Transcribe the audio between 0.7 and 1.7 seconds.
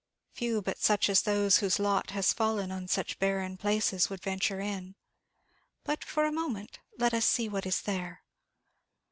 such as those